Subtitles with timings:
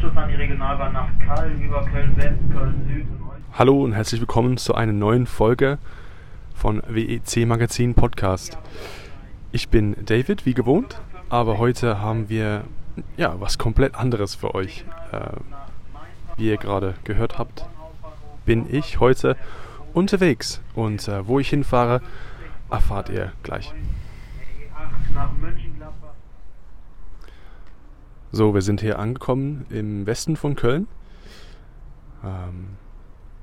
[0.00, 3.58] Anschluss an die Regionalbahn nach Köln über Köln West, Köln Süd und.
[3.58, 5.76] Hallo und herzlich willkommen zu einer neuen Folge
[6.54, 8.56] von WEC Magazin Podcast.
[9.52, 12.64] Ich bin David, wie gewohnt, aber heute haben wir
[13.18, 14.86] ja was komplett anderes für euch.
[15.12, 15.36] Äh,
[16.38, 17.66] wie ihr gerade gehört habt,
[18.46, 19.36] bin ich heute
[19.92, 22.00] unterwegs und äh, wo ich hinfahre,
[22.70, 23.74] erfahrt ihr gleich.
[28.32, 30.86] So, wir sind hier angekommen im Westen von Köln.
[32.22, 32.76] Ähm,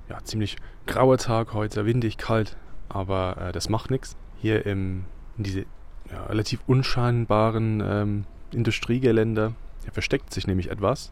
[0.08, 2.56] ja, ziemlich grauer Tag heute, windig, kalt,
[2.88, 4.16] aber äh, das macht nichts.
[4.38, 5.04] Hier im,
[5.38, 5.66] in diese
[6.10, 11.12] ja, relativ unscheinbaren ähm, Industriegelände ja, versteckt sich nämlich etwas.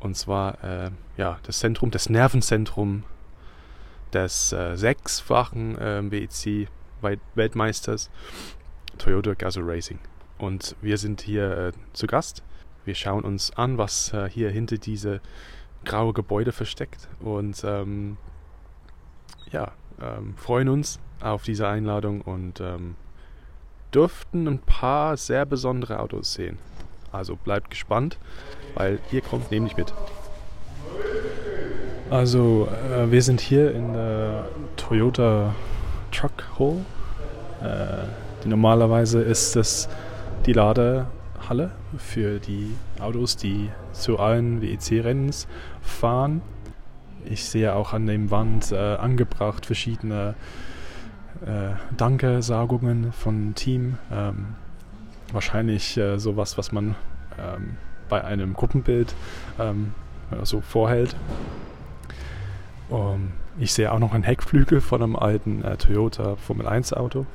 [0.00, 3.04] Und zwar äh, ja, das Zentrum, das Nervenzentrum
[4.14, 8.08] des äh, sechsfachen äh, WEC-Weltmeisters
[8.96, 9.98] Toyota Gazoo Racing.
[10.38, 12.42] Und wir sind hier äh, zu Gast.
[12.88, 15.20] Wir schauen uns an, was äh, hier hinter diese
[15.84, 17.06] graue Gebäude versteckt.
[17.20, 18.16] Und ähm,
[19.52, 22.94] ja, ähm, freuen uns auf diese Einladung und ähm,
[23.92, 26.56] dürften ein paar sehr besondere Autos sehen.
[27.12, 28.16] Also bleibt gespannt,
[28.74, 29.92] weil ihr kommt nämlich mit.
[32.08, 35.54] Also äh, wir sind hier in der Toyota
[36.10, 36.78] Truck Hall.
[37.62, 39.90] Äh, normalerweise ist das
[40.46, 40.54] die
[41.48, 45.48] Ladehalle für die Autos, die zu allen WEC-Rennens
[45.80, 46.42] fahren.
[47.24, 50.34] Ich sehe auch an dem Wand äh, angebracht verschiedene
[51.44, 53.98] äh, Danke-Sagungen von Team.
[54.12, 54.54] Ähm,
[55.32, 56.94] wahrscheinlich äh, sowas, was man
[57.38, 57.76] ähm,
[58.08, 59.14] bei einem Gruppenbild
[59.58, 59.94] ähm,
[60.42, 61.16] so vorhält.
[62.90, 67.26] Um, ich sehe auch noch einen Heckflügel von einem alten äh, Toyota Formel 1 Auto.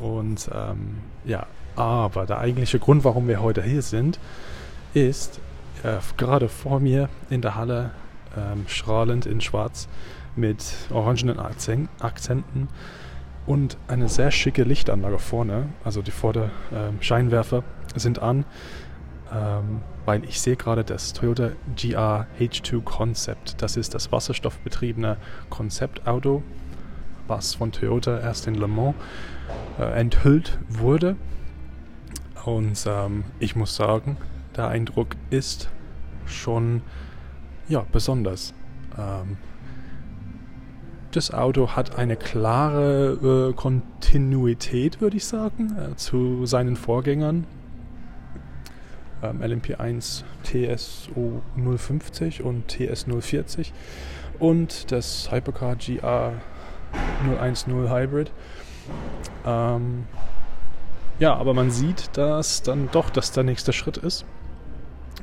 [0.00, 1.46] Und ähm, ja,
[1.76, 4.18] aber der eigentliche Grund, warum wir heute hier sind,
[4.94, 5.40] ist
[5.82, 7.90] äh, gerade vor mir in der Halle
[8.36, 9.88] ähm, strahlend in Schwarz
[10.36, 12.68] mit orangenen Akzenten
[13.46, 15.68] und eine sehr schicke Lichtanlage vorne.
[15.84, 18.44] Also die Vorderscheinwerfer ähm, sind an,
[19.32, 23.60] ähm, weil ich sehe gerade das Toyota GR H2 Concept.
[23.62, 25.16] Das ist das wasserstoffbetriebene
[25.48, 26.42] Konzeptauto,
[27.26, 28.94] was von Toyota erst in Le Mans
[29.78, 31.16] äh, enthüllt wurde.
[32.44, 34.16] Und ähm, ich muss sagen,
[34.56, 35.68] der Eindruck ist
[36.26, 36.82] schon
[37.68, 38.54] ja, besonders.
[38.98, 39.36] Ähm,
[41.12, 47.46] das Auto hat eine klare äh, Kontinuität, würde ich sagen, äh, zu seinen Vorgängern.
[49.22, 53.72] Ähm, LMP1 TSO 050 und TS 040
[54.38, 56.32] und das Hypercar GR
[57.54, 58.32] 010 Hybrid.
[59.44, 60.04] Ähm,
[61.18, 64.24] ja, aber man sieht, dass dann doch das der nächste Schritt ist.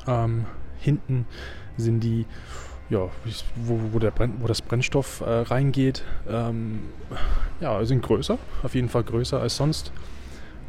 [0.06, 0.46] Ähm,
[0.80, 1.26] hinten
[1.76, 2.26] sind die,
[2.88, 3.08] ja,
[3.56, 6.84] wo, wo, der Brenn, wo das Brennstoff äh, reingeht, ähm,
[7.60, 9.92] ja, sind größer, auf jeden Fall größer als sonst.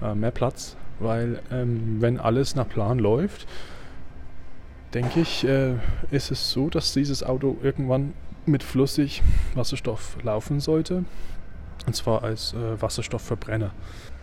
[0.01, 3.47] Äh, mehr Platz, weil ähm, wenn alles nach Plan läuft,
[4.93, 5.75] denke ich, äh,
[6.11, 8.13] ist es so, dass dieses Auto irgendwann
[8.45, 9.21] mit flüssig
[9.53, 11.03] Wasserstoff laufen sollte.
[11.85, 13.71] Und zwar als äh, Wasserstoffverbrenner.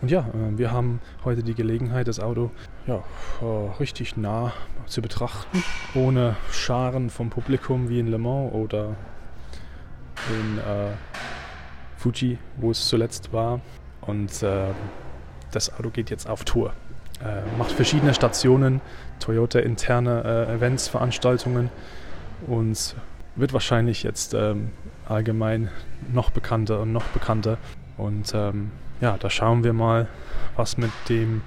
[0.01, 2.51] Und ja, äh, wir haben heute die Gelegenheit, das Auto
[2.85, 3.03] ja,
[3.41, 3.45] äh,
[3.79, 4.53] richtig nah
[4.85, 5.63] zu betrachten,
[5.95, 8.95] ohne Scharen vom Publikum wie in Le Mans oder
[10.29, 10.91] in äh,
[11.97, 13.59] Fuji, wo es zuletzt war.
[14.01, 14.67] Und äh,
[15.51, 16.73] das Auto geht jetzt auf Tour.
[17.23, 18.81] Äh, macht verschiedene Stationen,
[19.19, 21.71] Toyota interne Events, Veranstaltungen
[22.45, 22.95] und
[23.35, 24.71] wird wahrscheinlich jetzt ähm,
[25.09, 25.69] allgemein
[26.11, 27.57] noch bekannter und noch bekannter.
[27.97, 28.71] Und ähm,
[29.01, 30.07] ja, da schauen wir mal,
[30.55, 31.41] was mit dem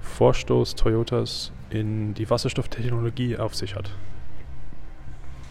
[0.00, 3.90] Vorstoß Toyotas in die Wasserstofftechnologie auf sich hat.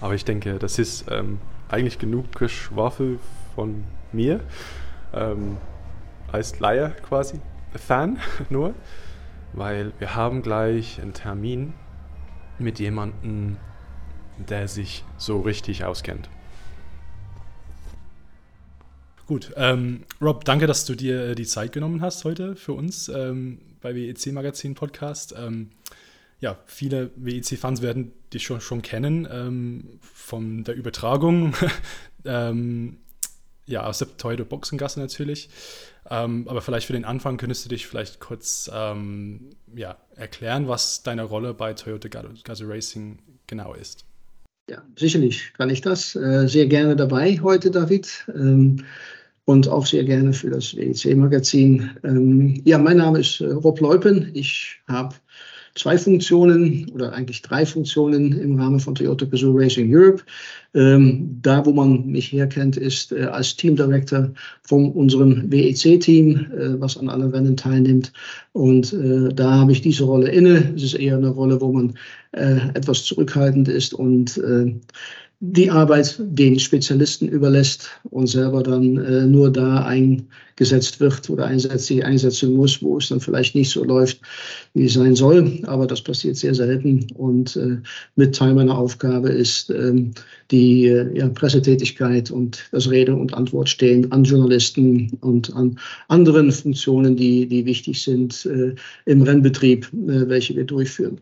[0.02, 1.40] Aber ich denke, das ist ähm,
[1.70, 3.20] eigentlich genug Geschwafel
[3.56, 4.42] von mir.
[5.14, 5.58] Ähm,
[6.32, 7.40] als Laie quasi,
[7.76, 8.20] Fan
[8.50, 8.74] nur,
[9.54, 11.74] weil wir haben gleich einen Termin
[12.60, 13.58] mit jemandem,
[14.38, 16.30] der sich so richtig auskennt.
[19.28, 23.10] Gut, ähm, Rob, danke, dass du dir äh, die Zeit genommen hast heute für uns
[23.10, 25.36] ähm, bei WEC Magazin Podcast.
[25.38, 25.72] Ähm,
[26.40, 31.54] ja, viele WEC-Fans werden dich schon, schon kennen ähm, von der Übertragung.
[32.26, 32.98] Ähm,
[33.68, 35.50] ja, aus der Toyota Boxengasse natürlich.
[36.10, 41.24] Ähm, aber vielleicht für den Anfang könntest du dich vielleicht kurz ja, erklären, was deine
[41.24, 42.10] Rolle bei Toyota
[42.44, 44.04] Gazoo Racing genau ist.
[44.70, 46.16] Ja, sicherlich kann ich das.
[46.18, 48.26] Äh, sehr gerne dabei heute, David.
[48.36, 48.84] Ähm,
[49.48, 51.90] und auch sehr gerne für das WEC-Magazin.
[52.04, 54.30] Ähm, ja, mein Name ist äh, Rob Leupen.
[54.34, 55.16] Ich habe
[55.74, 60.22] zwei Funktionen oder eigentlich drei Funktionen im Rahmen von Toyota Gazoo Racing Europe.
[60.74, 64.34] Ähm, da, wo man mich herkennt, ist äh, als Team Director
[64.64, 68.12] von unserem WEC-Team, äh, was an allen Rennen teilnimmt.
[68.52, 70.74] Und äh, da habe ich diese Rolle inne.
[70.76, 71.94] Es ist eher eine Rolle, wo man
[72.34, 74.76] äh, etwas zurückhaltend ist und äh,
[75.40, 81.92] die Arbeit den Spezialisten überlässt und selber dann äh, nur da eingesetzt wird oder einsetzt,
[81.92, 84.20] einsetzen muss, wo es dann vielleicht nicht so läuft,
[84.74, 85.60] wie es sein soll.
[85.68, 87.06] Aber das passiert sehr selten.
[87.14, 87.78] Und äh,
[88.16, 90.12] mit Teil meiner Aufgabe ist ähm,
[90.50, 96.52] die äh, ja, Pressetätigkeit und das Rede und Antwort stehen an Journalisten und an anderen
[96.52, 98.74] Funktionen, die, die wichtig sind äh,
[99.06, 101.22] im Rennbetrieb, äh, welche wir durchführen.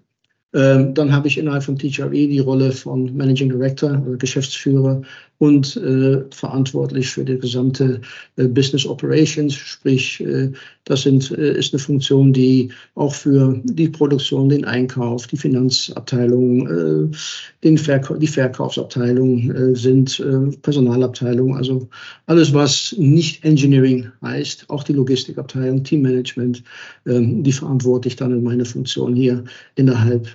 [0.55, 5.01] Ähm, dann habe ich innerhalb von THRE die Rolle von Managing Director oder Geschäftsführer
[5.37, 8.01] und äh, verantwortlich für die gesamte
[8.37, 9.53] äh, Business Operations.
[9.53, 10.51] Sprich, äh,
[10.85, 16.67] das sind, äh, ist eine Funktion, die auch für die Produktion, den Einkauf, die Finanzabteilung,
[16.67, 17.15] äh,
[17.63, 20.23] den Verka die Verkaufsabteilung äh, sind,
[20.61, 21.87] Personalabteilung, also
[22.27, 26.63] alles, was nicht Engineering heißt, auch die Logistikabteilung, Teammanagement,
[27.05, 29.43] ähm, die verantworte ich dann in meiner Funktion hier
[29.75, 30.29] innerhalb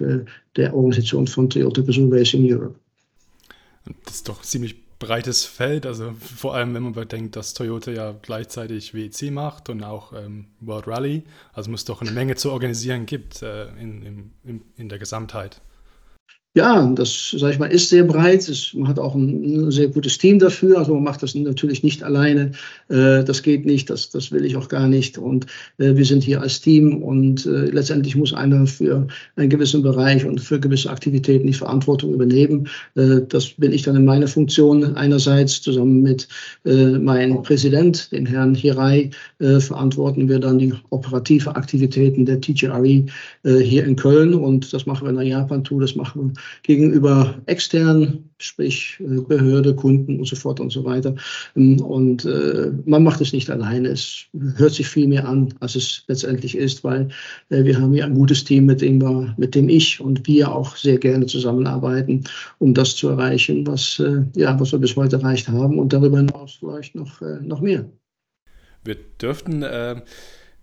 [0.57, 2.75] der Organisation von Toyota Gazoo Racing Europe.
[4.05, 8.15] Das ist doch ziemlich breites Feld, also vor allem wenn man bedenkt, dass Toyota ja
[8.23, 13.07] gleichzeitig WEC macht und auch ähm, World Rally, also muss doch eine Menge zu organisieren
[13.07, 15.61] gibt äh, in, in, in der Gesamtheit.
[16.57, 18.49] Ja, das, sage ich mal, ist sehr breit.
[18.49, 20.79] Es, man hat auch ein, ein, sehr gutes Team dafür.
[20.79, 22.51] Also man macht das natürlich nicht alleine.
[22.89, 25.17] Äh, das geht nicht, das, das will ich auch gar nicht.
[25.17, 25.47] Und
[25.79, 29.07] äh, wir sind hier als Team und äh, letztendlich muss einer für
[29.37, 32.67] einen gewissen Bereich und für gewisse Aktivitäten die Verantwortung übernehmen.
[32.97, 34.97] Äh, das bin ich dann in meiner Funktion.
[34.97, 36.27] Einerseits zusammen mit
[36.65, 43.07] äh, meinem Präsident, den Herrn Hirai, äh, verantworten wir dann die operative Aktivitäten der TGRE
[43.45, 44.35] hier in Köln.
[44.35, 49.75] Und das machen wir in der Japan-Tour, das machen wir gegenüber externen, sprich äh, Behörde,
[49.75, 51.15] Kunden und so fort und so weiter.
[51.57, 53.89] Ähm, und äh, man macht es nicht alleine.
[53.89, 54.27] Es
[54.57, 57.09] hört sich viel mehr an, als es letztendlich ist, weil
[57.51, 60.53] äh, wir haben ja ein gutes Team, mit dem, wir, mit dem ich und wir
[60.53, 62.25] auch sehr gerne zusammenarbeiten,
[62.59, 64.03] um das zu erreichen, was,
[64.35, 67.85] ja, was wir bis heute erreicht haben und darüber hinaus vielleicht noch, noch mehr.
[68.85, 70.03] Wir dürften äh,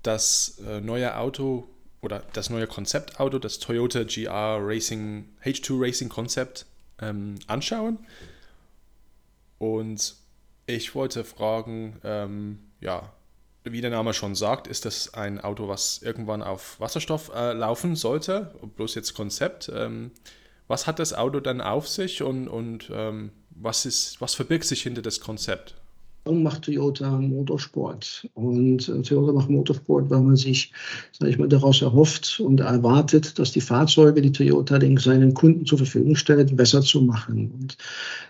[0.03, 1.68] das neue Auto
[2.01, 6.65] oder das neue Konzeptauto, das Toyota GR Racing H2 Racing Konzept
[7.01, 7.99] ähm, anschauen.
[9.57, 10.15] Und
[10.67, 13.13] ich wollte fragen, ähm, ja,
[13.63, 17.95] wie der Name schon sagt, ist das ein Auto, was irgendwann auf Wasserstoff äh, laufen
[17.95, 19.71] sollte, bloß jetzt Konzept.
[19.73, 20.11] Ähm,
[20.67, 24.83] was hat das Auto dann auf sich und, und ähm, was, ist, was verbirgt sich
[24.83, 25.75] hinter das Konzept?
[26.27, 28.27] Warum macht Toyota Motorsport?
[28.33, 30.74] Und äh, Toyota macht Motorsport, weil man sich,
[31.18, 35.65] sage ich mal, daraus erhofft und erwartet, dass die Fahrzeuge, die Toyota den seinen Kunden
[35.65, 37.50] zur Verfügung stellt, besser zu machen.
[37.57, 37.77] Und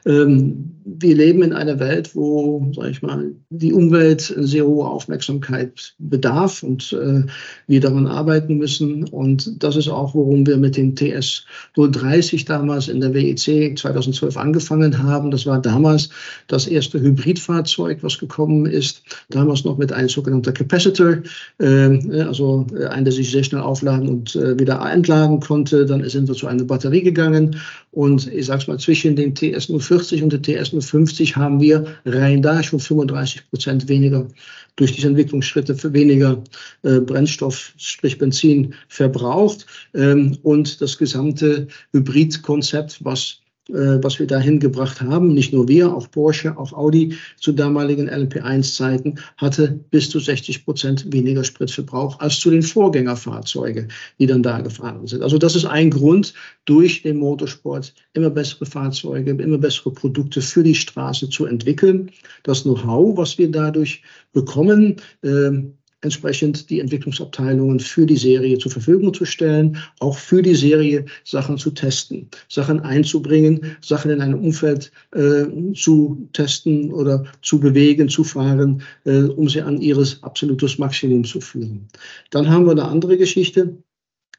[0.05, 5.95] ähm, wir leben in einer Welt, wo, sage ich mal, die Umwelt sehr hohe Aufmerksamkeit
[5.97, 7.23] bedarf und äh,
[7.65, 9.05] wir daran arbeiten müssen.
[9.05, 14.37] Und das ist auch, worum wir mit dem TS 030 damals in der WEC 2012
[14.37, 15.31] angefangen haben.
[15.31, 16.09] Das war damals
[16.47, 21.17] das erste Hybridfahrzeug Fahrzeug, was gekommen ist, damals noch mit einem sogenannten Capacitor,
[21.59, 25.85] ähm, also äh, ein, der sich sehr schnell aufladen und äh, wieder entladen konnte.
[25.85, 27.59] Dann sind wir zu einer Batterie gegangen
[27.91, 32.61] und ich sage es mal, zwischen dem TS040 und dem TS050 haben wir rein da
[32.61, 34.27] schon 35 Prozent weniger
[34.75, 36.43] durch diese Entwicklungsschritte für weniger
[36.83, 39.65] äh, Brennstoff, sprich Benzin, verbraucht.
[39.95, 43.39] Ähm, und das gesamte Hybridkonzept, was
[43.69, 49.19] was wir dahin gebracht haben, nicht nur wir, auch Porsche, auch Audi zu damaligen LMP1-Zeiten,
[49.37, 55.07] hatte bis zu 60 Prozent weniger Spritverbrauch als zu den Vorgängerfahrzeugen, die dann da gefahren
[55.07, 55.21] sind.
[55.21, 56.33] Also das ist ein Grund,
[56.65, 62.11] durch den Motorsport immer bessere Fahrzeuge, immer bessere Produkte für die Straße zu entwickeln.
[62.43, 65.51] Das Know-how, was wir dadurch bekommen, äh,
[66.01, 71.57] entsprechend die Entwicklungsabteilungen für die Serie zur Verfügung zu stellen, auch für die Serie Sachen
[71.57, 78.23] zu testen, Sachen einzubringen, Sachen in einem Umfeld äh, zu testen oder zu bewegen, zu
[78.23, 81.87] fahren, äh, um sie an ihres absolutes Maximum zu führen.
[82.29, 83.77] Dann haben wir eine andere Geschichte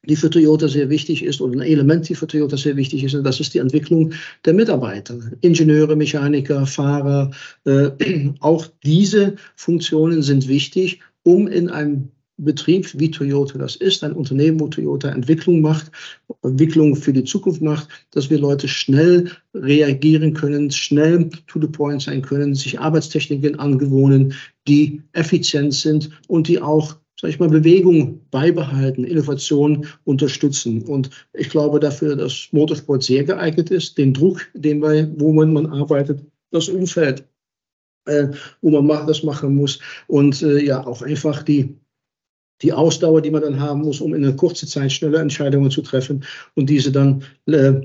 [0.04, 3.14] die für Toyota sehr wichtig ist oder ein Element, die für Toyota sehr wichtig ist,
[3.14, 4.12] und das ist die Entwicklung
[4.44, 7.30] der Mitarbeiter, Ingenieure, Mechaniker, Fahrer.
[7.64, 7.90] Äh,
[8.40, 14.60] auch diese Funktionen sind wichtig, um in einem Betrieb, wie Toyota das ist, ein Unternehmen,
[14.60, 15.90] wo Toyota Entwicklung macht,
[16.42, 22.00] Entwicklung für die Zukunft macht, dass wir Leute schnell reagieren können, schnell to the point
[22.00, 24.34] sein können, sich Arbeitstechniken angewohnen,
[24.68, 30.82] die effizient sind und die auch sag ich mal, Bewegung beibehalten, Innovation unterstützen.
[30.82, 35.66] Und ich glaube dafür, dass Motorsport sehr geeignet ist, den Druck, den wir, wo man,
[35.66, 37.24] arbeitet, das Umfeld,
[38.60, 41.76] wo man das machen muss und äh, ja auch einfach die
[42.62, 45.82] die Ausdauer, die man dann haben muss, um in einer kurzen Zeit schnelle Entscheidungen zu
[45.82, 46.24] treffen
[46.56, 47.82] und diese dann äh,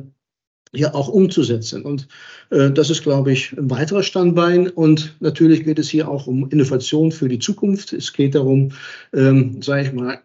[0.74, 1.84] ja auch umzusetzen.
[1.84, 2.08] Und
[2.50, 4.70] äh, das ist, glaube ich, ein weiterer Standbein.
[4.70, 7.94] Und natürlich geht es hier auch um Innovation für die Zukunft.
[7.94, 8.72] Es geht darum,
[9.14, 10.20] ähm, sage ich mal,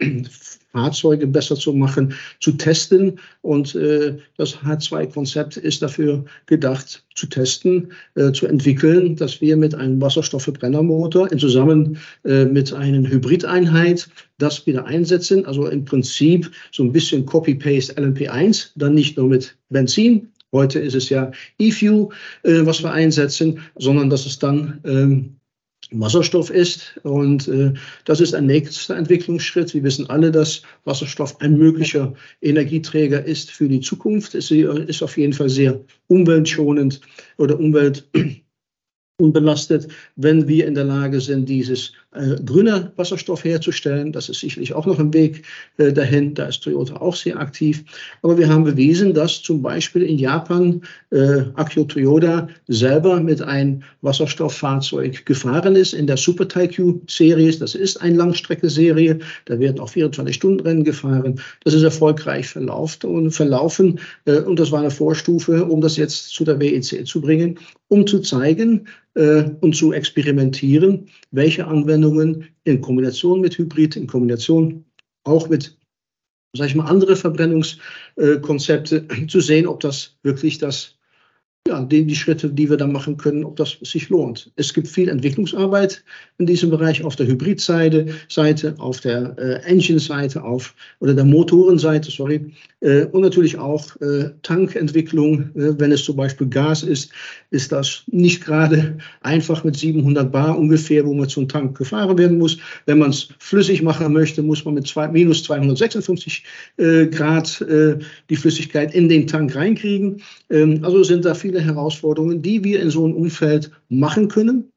[0.78, 3.18] Fahrzeuge besser zu machen, zu testen.
[3.42, 9.74] Und äh, das H2-Konzept ist dafür gedacht, zu testen, äh, zu entwickeln, dass wir mit
[9.74, 14.08] einem Wasserstoffverbrennermotor zusammen äh, mit einer Hybrideinheit
[14.38, 15.44] das wieder einsetzen.
[15.46, 20.28] Also im Prinzip so ein bisschen Copy-Paste LMP1, dann nicht nur mit Benzin.
[20.52, 22.08] Heute ist es ja E-Fuel,
[22.42, 25.38] was wir einsetzen, sondern dass es dann ähm,
[25.90, 26.98] Wasserstoff ist.
[27.02, 27.72] Und äh,
[28.04, 29.74] das ist ein nächster Entwicklungsschritt.
[29.74, 34.34] Wir wissen alle, dass Wasserstoff ein möglicher Energieträger ist für die Zukunft.
[34.34, 37.00] Es ist auf jeden Fall sehr umweltschonend
[37.36, 38.08] oder umwelt
[39.20, 44.12] unbelastet, wenn wir in der Lage sind, dieses äh, grüne Wasserstoff herzustellen.
[44.12, 45.42] Das ist sicherlich auch noch ein Weg
[45.76, 46.34] äh, dahin.
[46.34, 47.84] Da ist Toyota auch sehr aktiv.
[48.22, 53.82] Aber wir haben bewiesen, dass zum Beispiel in Japan äh, Akio Toyota selber mit einem
[54.02, 57.52] Wasserstofffahrzeug gefahren ist in der Super Taikyu Serie.
[57.58, 59.18] Das ist eine Langstrecke-Serie.
[59.46, 61.40] Da werden auch 24-Stunden-Rennen gefahren.
[61.64, 63.98] Das ist erfolgreich verlaufen und verlaufen.
[64.26, 67.58] Äh, und das war eine Vorstufe, um das jetzt zu der WEC zu bringen,
[67.88, 74.84] um zu zeigen, und zu experimentieren, welche Anwendungen in Kombination mit Hybrid, in Kombination
[75.24, 75.76] auch mit,
[76.56, 80.97] sag ich mal, andere Verbrennungskonzepte zu sehen, ob das wirklich das
[81.68, 84.50] ja, die, die Schritte, die wir da machen können, ob das sich lohnt.
[84.56, 86.02] Es gibt viel Entwicklungsarbeit
[86.38, 92.10] in diesem Bereich auf der Hybridseite, Seite, auf der äh, Engine-Seite, auf oder der Motorenseite,
[92.10, 95.50] sorry, äh, und natürlich auch äh, Tankentwicklung.
[95.54, 97.10] Äh, wenn es zum Beispiel Gas ist,
[97.50, 102.38] ist das nicht gerade einfach mit 700 Bar ungefähr, wo man zum Tank gefahren werden
[102.38, 102.56] muss.
[102.86, 106.44] Wenn man es flüssig machen möchte, muss man mit zwei, minus 256
[106.78, 107.98] äh, Grad äh,
[108.30, 110.22] die Flüssigkeit in den Tank reinkriegen.
[110.50, 114.72] Ähm, also sind da viele Herausforderungen, die wir in so einem Umfeld machen können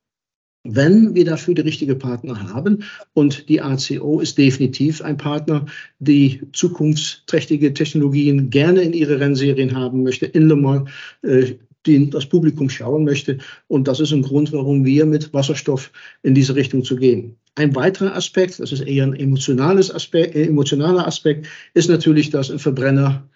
[0.64, 2.84] wenn wir dafür die richtige Partner haben.
[3.14, 5.66] Und die ACO ist definitiv ein Partner,
[6.00, 10.90] die zukunftsträchtige Technologien gerne in ihre Rennserien haben möchte, in Le Mans,
[11.24, 11.56] äh,
[11.88, 13.40] die das Publikum schauen möchte.
[13.68, 17.38] Und das ist ein Grund, warum wir mit Wasserstoff in diese Richtung zu gehen.
[17.56, 22.52] Ein weiterer Aspekt, das ist eher ein emotionales Aspekt, äh, emotionaler Aspekt, ist natürlich, dass
[22.52, 23.28] ein Verbrenner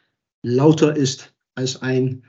[0.44, 2.22] lauter ist als ein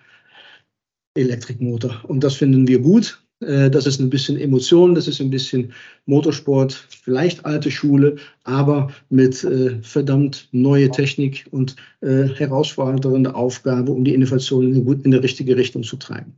[1.16, 2.04] Elektrikmotor.
[2.06, 3.20] Und das finden wir gut.
[3.40, 5.72] Äh, das ist ein bisschen Emotion, das ist ein bisschen
[6.06, 14.04] Motorsport, vielleicht alte Schule, aber mit äh, verdammt neue Technik und äh, herausfordernde Aufgabe, um
[14.04, 16.34] die Innovation in, in die richtige Richtung zu treiben.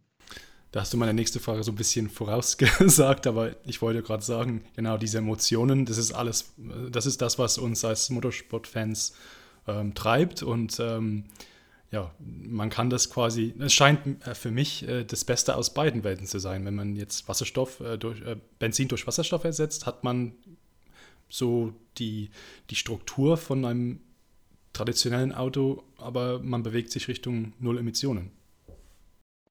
[0.70, 4.62] Da hast du meine nächste Frage so ein bisschen vorausgesagt, aber ich wollte gerade sagen,
[4.76, 6.52] genau diese Emotionen, das ist alles,
[6.90, 9.14] das ist das, was uns als Motorsportfans
[9.66, 11.24] ähm, treibt und ähm,
[11.90, 16.04] ja, man kann das quasi, es scheint äh, für mich äh, das Beste aus beiden
[16.04, 16.64] Welten zu sein.
[16.64, 18.22] Wenn man jetzt Wasserstoff äh, durch
[18.58, 20.32] Benzin durch Wasserstoff ersetzt, hat man
[21.30, 22.30] so die,
[22.70, 24.00] die Struktur von einem
[24.72, 28.30] traditionellen Auto, aber man bewegt sich Richtung Null Emissionen.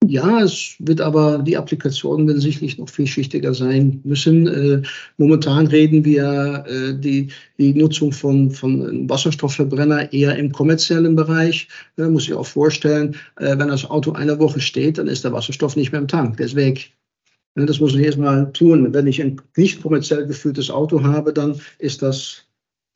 [0.06, 4.46] Ja, es wird aber, die Applikationen werden sicherlich noch vielschichtiger sein müssen.
[4.46, 4.82] Äh,
[5.16, 7.28] momentan reden wir äh, die,
[7.58, 11.68] die Nutzung von, von Wasserstoffverbrenner eher im kommerziellen Bereich.
[11.98, 15.32] Äh, muss ich auch vorstellen, äh, wenn das Auto eine Woche steht, dann ist der
[15.32, 16.92] Wasserstoff nicht mehr im Tank, der ist weg.
[17.54, 18.94] Das muss ich erstmal tun.
[18.94, 22.46] Wenn ich ein nicht kommerziell geführtes Auto habe, dann ist das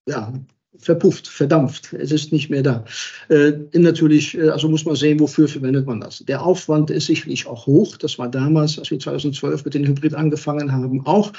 [0.08, 0.32] ja,
[0.78, 1.92] verpufft, verdampft.
[1.92, 2.84] Es ist nicht mehr da.
[3.28, 6.20] Äh, natürlich, äh, also muss man sehen, wofür verwendet man das.
[6.20, 7.96] Der Aufwand ist sicherlich auch hoch.
[7.96, 11.32] Das war damals, als wir 2012 mit den Hybrid angefangen haben, auch.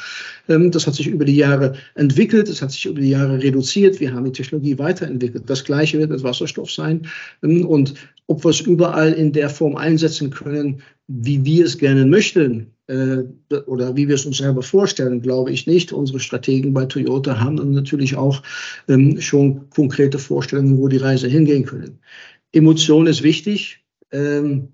[0.50, 2.48] Ähm, das hat sich über die Jahre entwickelt.
[2.48, 4.00] Es hat sich über die Jahre reduziert.
[4.00, 5.50] Wir haben die Technologie weiterentwickelt.
[5.50, 7.08] Das Gleiche wird mit Wasserstoff sein.
[7.42, 7.96] Ähm, und
[8.34, 13.20] ob wir es überall in der Form einsetzen können, wie wir es gerne möchten, äh,
[13.68, 15.94] oder wie wir es uns selber vorstellen, glaube ich nicht.
[15.94, 18.42] Unsere Strategen bei Toyota haben natürlich auch
[18.90, 22.00] ähm, schon konkrete Vorstellungen, wo die Reise hingehen können.
[22.52, 23.84] Emotion ist wichtig.
[24.12, 24.70] Ähm,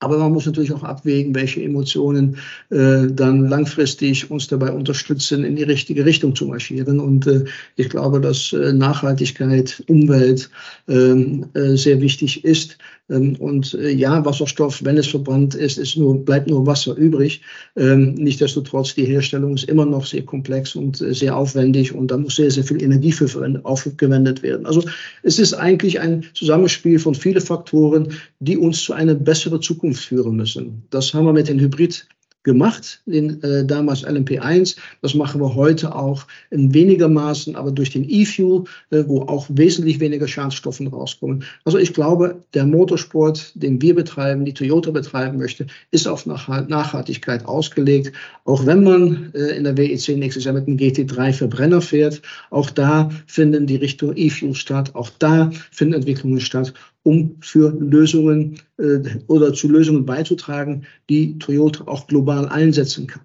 [0.00, 2.36] Aber man muss natürlich auch abwägen, welche Emotionen
[2.70, 7.00] äh, dann langfristig uns dabei unterstützen, in die richtige Richtung zu marschieren.
[7.00, 7.44] Und äh,
[7.76, 10.50] ich glaube, dass äh, Nachhaltigkeit, Umwelt
[10.86, 12.76] ähm, äh, sehr wichtig ist.
[13.10, 17.40] Ähm, und äh, ja, Wasserstoff, wenn es verbrannt ist, ist nur, bleibt nur Wasser übrig.
[17.76, 22.16] Ähm, nichtsdestotrotz, die Herstellung ist immer noch sehr komplex und äh, sehr aufwendig und da
[22.16, 23.26] muss sehr, sehr viel Energie für
[23.64, 24.66] aufgewendet werden.
[24.66, 24.82] Also
[25.22, 30.36] es ist eigentlich ein Zusammenspiel von vielen Faktoren, die uns zu einer besseren Zukunft führen
[30.36, 30.82] müssen.
[30.90, 32.06] Das haben wir mit den Hybrid
[32.46, 34.76] gemacht, den äh, damals LMP1.
[35.02, 39.46] Das machen wir heute auch in weniger Maßen, aber durch den E-Fuel, äh, wo auch
[39.50, 41.44] wesentlich weniger Schadstoffe rauskommen.
[41.64, 47.44] Also ich glaube, der Motorsport, den wir betreiben, die Toyota betreiben möchte, ist auf Nachhaltigkeit
[47.44, 48.12] ausgelegt.
[48.44, 52.70] Auch wenn man äh, in der WEC nächstes Jahr mit einem GT3 Verbrenner fährt, auch
[52.70, 56.72] da finden die Richtung E-Fuel statt, auch da finden Entwicklungen statt
[57.06, 58.98] um für Lösungen äh,
[59.28, 63.22] oder zu Lösungen beizutragen, die Toyota auch global einsetzen kann.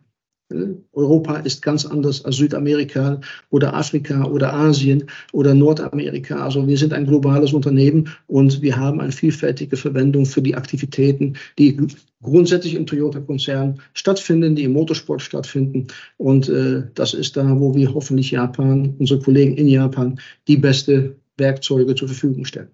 [0.51, 3.19] Äh, Europa ist ganz anders als Südamerika
[3.49, 6.45] oder Afrika oder Asien oder Nordamerika.
[6.45, 11.33] Also wir sind ein globales Unternehmen und wir haben eine vielfältige Verwendung für die Aktivitäten,
[11.57, 11.75] die
[12.21, 15.87] grundsätzlich im Toyota-Konzern stattfinden, die im Motorsport stattfinden.
[16.17, 21.15] Und äh, das ist da, wo wir hoffentlich Japan, unsere Kollegen in Japan, die beste
[21.37, 22.69] Werkzeuge zur Verfügung stellen.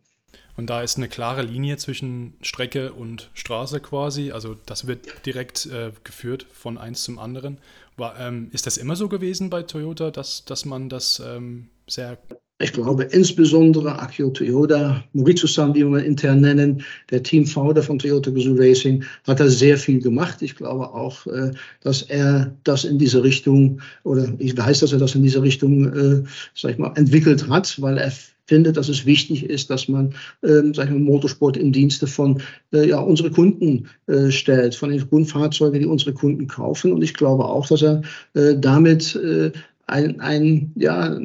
[0.58, 4.32] Und da ist eine klare Linie zwischen Strecke und Straße quasi.
[4.32, 7.60] Also das wird direkt äh, geführt von eins zum anderen.
[7.96, 12.18] War, ähm, ist das immer so gewesen bei Toyota, dass, dass man das ähm, sehr
[12.60, 18.56] ich glaube, insbesondere Akio Toyota, Moritsu-san, wie wir intern nennen, der Teamfounder von Toyota Gazoo
[18.58, 20.42] Racing, hat da sehr viel gemacht.
[20.42, 24.98] Ich glaube auch, äh, dass er das in diese Richtung, oder ich weiß, dass er
[24.98, 26.24] das in diese Richtung, äh,
[26.56, 28.12] sag ich mal, entwickelt hat, weil er
[28.48, 30.13] finde, dass es wichtig ist, dass man
[30.44, 32.42] ähm, sag ich mal, Motorsport in Dienste von
[32.74, 36.94] äh, ja, unsere Kunden äh, stellt, von den Grundfahrzeugen, die unsere Kunden kaufen.
[36.94, 38.01] Und ich glaube auch, dass er
[38.33, 39.51] äh, damit äh,
[39.86, 41.18] ein, ein ja,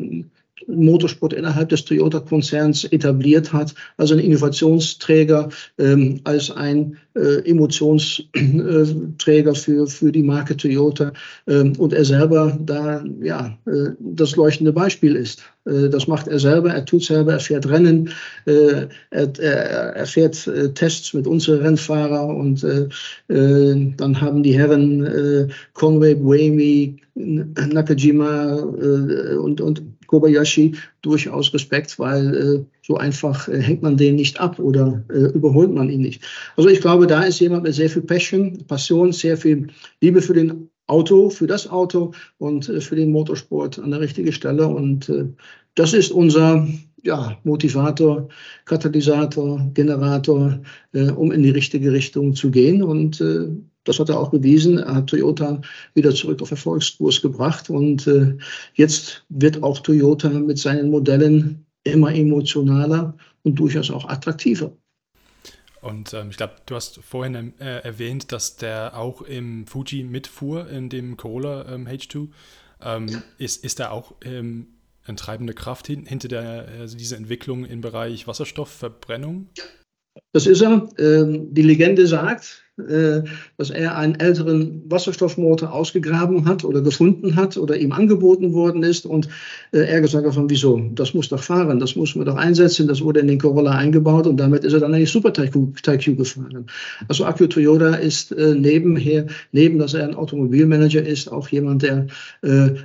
[0.67, 5.49] Motorsport innerhalb des Toyota-Konzerns etabliert hat, also ein Innovationsträger,
[5.79, 11.13] ähm, als ein äh, Emotionsträger für, für die Marke Toyota
[11.47, 15.43] ähm, und er selber da ja äh, das leuchtende Beispiel ist.
[15.67, 18.11] Äh, das macht er selber, er tut selber, er fährt Rennen,
[18.47, 22.67] äh, er, er, er, fährt äh, Tests mit unseren Rennfahrern und
[23.29, 32.99] dann haben die Herren Conway, Buemi, Nakajima und, und Kobayashi durchaus Respekt, weil äh, so
[32.99, 36.23] einfach äh, hängt man den nicht ab oder äh, überholt man ihn nicht.
[36.57, 39.69] Also ich glaube, da ist jemand mit sehr viel Passion, Passion, sehr viel
[40.03, 44.33] Liebe für den Auto, für das Auto und äh, für den Motorsport an der richtigen
[44.33, 44.69] Stelle.
[44.69, 45.25] Und äh,
[45.77, 46.69] das ist unser
[47.03, 48.29] ja, Motivator,
[48.67, 50.61] Katalysator, Generator,
[50.93, 52.83] äh, um in die richtige Richtung zu gehen.
[52.83, 53.25] Und
[53.85, 54.79] das hat er auch bewiesen.
[54.79, 55.61] Er hat Toyota
[55.95, 57.71] wieder zurück auf Erfolgskurs gebracht.
[57.71, 58.37] Und äh,
[58.75, 64.73] jetzt wird auch Toyota mit seinen Modellen immer emotionaler und durchaus auch attraktiver.
[65.81, 70.69] Und ähm, ich glaube, du hast vorhin äh, erwähnt, dass der auch im Fuji mitfuhr,
[70.71, 72.29] in dem Corolla ähm, H2.
[72.85, 74.69] Ähm, ist, ist da auch ähm,
[75.05, 79.49] eine treibende Kraft hin, hinter der, also dieser Entwicklung im Bereich Wasserstoffverbrennung?
[80.33, 80.89] Das ist er.
[80.99, 83.23] Ähm, die Legende sagt, äh,
[83.57, 89.07] dass er einen älteren Wasserstoffmotor ausgegraben hat oder gefunden hat oder ihm angeboten worden ist
[89.07, 89.29] und
[89.73, 93.03] äh, er gesagt hat wieso, das muss doch fahren, das muss man doch einsetzen, das
[93.03, 96.67] wurde in den Corolla eingebaut und damit ist er dann in die Super Taikyu gefahren.
[97.09, 102.07] Also Akio Toyota ist äh, nebenher, neben dass er ein Automobilmanager ist, auch jemand, der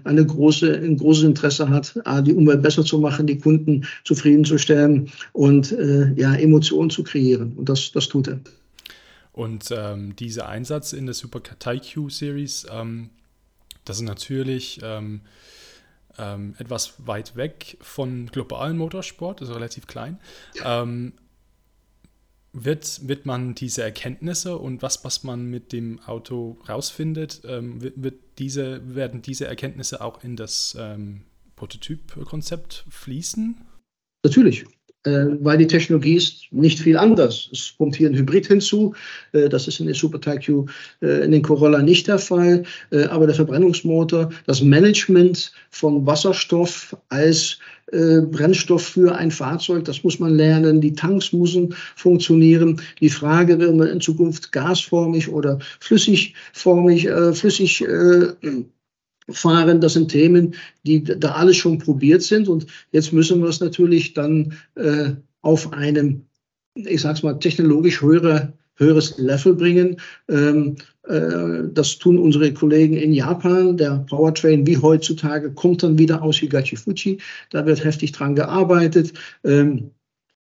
[0.03, 5.75] eine große, ein großes Interesse hat, die Umwelt besser zu machen, die Kunden zufriedenzustellen und
[6.15, 7.53] ja, Emotionen zu kreieren.
[7.55, 8.39] Und das, das tut er.
[9.37, 13.11] Und ähm, dieser Einsatz in der Super Taikyu Series, ähm,
[13.85, 15.21] das ist natürlich ähm,
[16.17, 20.19] ähm, etwas weit weg von globalen Motorsport, also relativ klein.
[20.65, 21.13] Ähm,
[22.51, 28.01] wird, wird man diese Erkenntnisse und was, was man mit dem Auto rausfindet, ähm, wird,
[28.01, 30.75] wird diese, werden diese Erkenntnisse auch in das
[31.55, 33.67] Prototyp-Konzept fließen?
[34.23, 34.65] Natürlich.
[35.07, 37.49] Äh, weil die Technologie ist nicht viel anders.
[37.51, 38.93] Es kommt hier ein Hybrid hinzu.
[39.31, 40.69] Äh, das ist in der Super TyQ
[41.01, 42.63] äh, in den Corolla nicht der Fall.
[43.09, 50.35] Aber der Verbrennungsmotor, das Management von Wasserstoff als Brennstoff für ein Fahrzeug, das muss man
[50.35, 50.81] lernen.
[50.81, 52.81] Die Tanks müssen funktionieren.
[52.99, 57.85] Die Frage, wird man in Zukunft gasformig oder flüssigformig, flüssig
[59.29, 59.81] fahren.
[59.81, 62.47] Das sind Themen, die da alles schon probiert sind.
[62.47, 65.11] Und jetzt müssen wir es natürlich dann äh,
[65.41, 66.25] auf einem,
[66.75, 69.97] ich sag's mal, technologisch höhere höheres Level bringen.
[70.29, 73.77] Ähm, äh, das tun unsere Kollegen in Japan.
[73.77, 77.19] Der Powertrain wie heutzutage kommt dann wieder aus Higachi-Fuji.
[77.49, 79.13] Da wird heftig dran gearbeitet.
[79.43, 79.91] Ähm,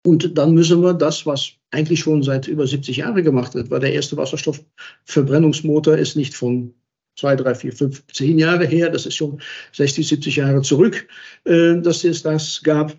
[0.04, 3.80] und dann müssen wir das, was eigentlich schon seit über 70 Jahren gemacht wird, weil
[3.80, 6.74] der erste Wasserstoffverbrennungsmotor ist nicht von
[7.16, 9.40] zwei, drei, vier, fünf, zehn Jahre her, das ist schon
[9.72, 11.06] 60, 70 Jahre zurück,
[11.44, 12.96] äh, dass es das gab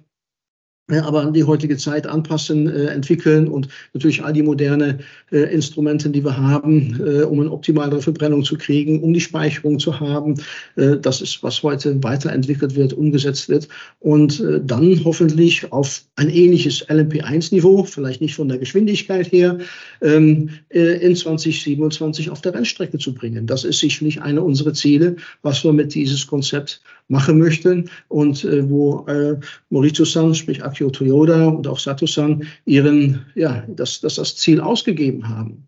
[0.89, 4.99] aber an die heutige Zeit anpassen, äh, entwickeln und natürlich all die moderne
[5.31, 9.79] äh, Instrumente, die wir haben, äh, um eine optimale Verbrennung zu kriegen, um die Speicherung
[9.79, 10.35] zu haben.
[10.75, 13.69] Äh, das ist, was heute weiterentwickelt wird, umgesetzt wird
[13.99, 19.59] und äh, dann hoffentlich auf ein ähnliches LMP1-Niveau, vielleicht nicht von der Geschwindigkeit her,
[20.01, 23.47] ähm, äh, in 2027 auf der Rennstrecke zu bringen.
[23.47, 28.69] Das ist sicherlich eine unserer Ziele, was wir mit dieses Konzept machen möchten und äh,
[28.69, 29.39] wo äh,
[29.69, 35.67] Morizo-san, sprich Akio Toyoda und auch Sato-san ihren, ja, das, das, das Ziel ausgegeben haben.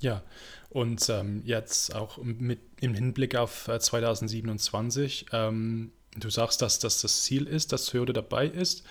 [0.00, 0.22] Ja,
[0.70, 7.00] und ähm, jetzt auch mit im Hinblick auf äh, 2027, ähm, du sagst, dass das
[7.00, 8.84] das Ziel ist, dass Toyota dabei ist.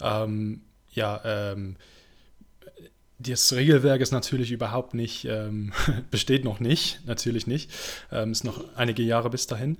[0.00, 1.76] Ähm, ja, ähm,
[3.18, 5.72] das Regelwerk ist natürlich überhaupt nicht, ähm,
[6.10, 7.70] besteht noch nicht, natürlich nicht.
[8.10, 9.78] Ähm, ist noch einige Jahre bis dahin.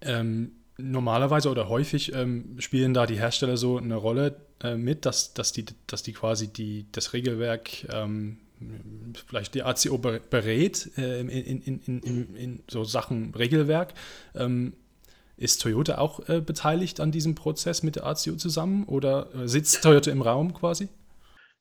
[0.00, 5.34] Ähm, normalerweise oder häufig ähm, spielen da die Hersteller so eine Rolle äh, mit, dass,
[5.34, 8.38] dass, die, dass die quasi die, das Regelwerk, ähm,
[9.26, 13.94] vielleicht die ACO berät äh, in, in, in, in, so Sachen Regelwerk.
[14.34, 14.72] Ähm,
[15.36, 19.82] ist Toyota auch äh, beteiligt an diesem Prozess mit der ACO zusammen oder äh, sitzt
[19.82, 20.88] Toyota im Raum quasi?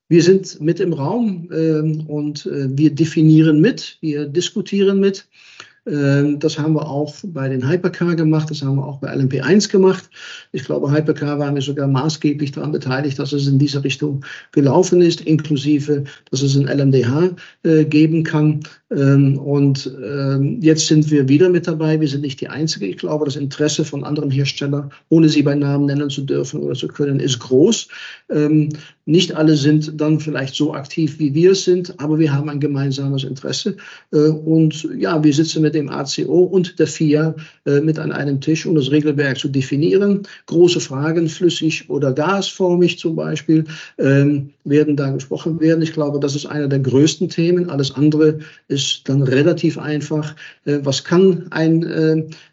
[0.10, 5.28] Wir sind mit im Raum ähm, und äh, wir definieren mit, wir diskutieren mit.
[5.90, 9.72] Ähm, das haben wir auch bei den Hypercar gemacht, das haben wir auch bei LMP1
[9.72, 10.10] gemacht.
[10.52, 15.02] Ich glaube, Hypercar waren wir sogar maßgeblich daran beteiligt, dass es in diese Richtung gelaufen
[15.02, 17.30] ist, inklusive, dass es ein LMDH
[17.64, 18.62] äh, geben kann.
[18.90, 22.00] Ähm, und ähm, jetzt sind wir wieder mit dabei.
[22.00, 22.86] Wir sind nicht die Einzige.
[22.86, 26.76] Ich glaube, das Interesse von anderen Herstellern, ohne sie bei Namen nennen zu dürfen oder
[26.76, 27.88] zu können, ist groß.
[29.08, 32.60] Nicht alle sind dann vielleicht so aktiv, wie wir es sind, aber wir haben ein
[32.60, 33.78] gemeinsames Interesse.
[34.12, 37.34] Äh, und ja, wir sitzen mit dem ACO und der FIA
[37.66, 40.24] äh, mit an einem Tisch, um das Regelwerk zu definieren.
[40.48, 43.64] Große Fragen, flüssig oder gasformig zum Beispiel,
[43.98, 45.82] ähm, werden da gesprochen werden.
[45.82, 47.70] Ich glaube, das ist einer der größten Themen.
[47.70, 50.36] Alles andere ist dann relativ einfach.
[50.66, 51.84] Äh, was kann ein,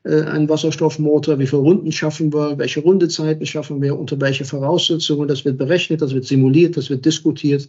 [0.05, 1.39] ein Wasserstoffmotor?
[1.39, 2.59] Wie viele Runden schaffen wir?
[2.59, 3.99] Welche Rundezeiten schaffen wir?
[3.99, 5.29] Unter welche Voraussetzungen?
[5.29, 7.69] Das wird berechnet, das wird simuliert das wird diskutiert.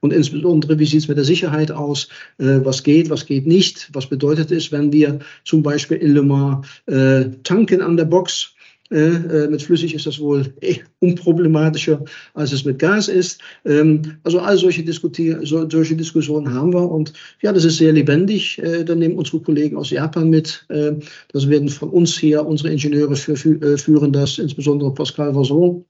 [0.00, 2.08] Und insbesondere, wie sieht es mit der Sicherheit aus?
[2.38, 3.90] Äh, was geht, was geht nicht?
[3.92, 8.54] Was bedeutet es, wenn wir zum Beispiel in Le Mans äh, tanken an der Box?
[8.90, 13.40] Äh, mit flüssig ist das wohl eh unproblematischer, als es mit Gas ist.
[13.64, 18.58] Ähm, also all solche, solche Diskussionen haben wir und ja, das ist sehr lebendig.
[18.58, 20.66] Äh, da nehmen unsere Kollegen aus Japan mit.
[20.68, 20.92] Äh,
[21.32, 25.84] das werden von uns hier unsere Ingenieure äh, führen das, insbesondere Pascal Vason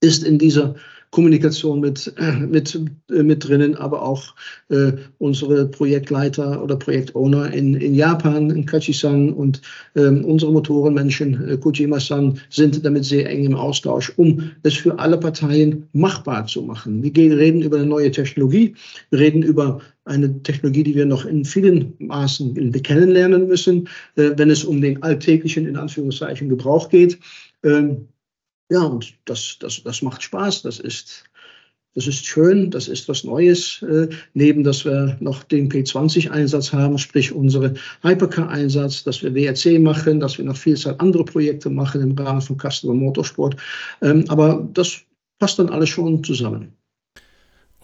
[0.00, 0.74] ist in dieser
[1.10, 2.12] Kommunikation mit,
[2.48, 2.78] mit,
[3.10, 4.34] äh, mit drinnen, aber auch
[4.68, 9.60] äh, unsere Projektleiter oder Projektowner in, in Japan, in Kachi-san und
[9.96, 15.18] ähm, unsere Motorenmenschen, äh, Kojima-san, sind damit sehr eng im Austausch, um es für alle
[15.18, 17.02] Parteien machbar zu machen.
[17.02, 18.74] Wir reden über eine neue Technologie,
[19.10, 24.50] wir reden über eine Technologie, die wir noch in vielen Maßen kennenlernen müssen, äh, wenn
[24.50, 27.18] es um den alltäglichen, in Anführungszeichen, Gebrauch geht.
[27.64, 28.06] Ähm,
[28.70, 30.62] ja, und das, das, das macht Spaß.
[30.62, 31.24] Das ist,
[31.94, 33.82] das ist schön, das ist was Neues.
[33.82, 40.20] Äh, neben, dass wir noch den P20-Einsatz haben, sprich unsere Hypercar-Einsatz, dass wir WRC machen,
[40.20, 43.56] dass wir noch Vielzahl andere Projekte machen im Rahmen von Customer Motorsport.
[44.02, 45.00] Ähm, aber das
[45.40, 46.79] passt dann alles schon zusammen.